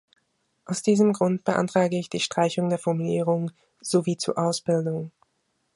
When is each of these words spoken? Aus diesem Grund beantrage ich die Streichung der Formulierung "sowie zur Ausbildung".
Aus 0.65 0.81
diesem 0.81 1.13
Grund 1.13 1.43
beantrage 1.43 1.95
ich 1.95 2.09
die 2.09 2.21
Streichung 2.21 2.69
der 2.69 2.79
Formulierung 2.79 3.51
"sowie 3.81 4.17
zur 4.17 4.35
Ausbildung". 4.35 5.11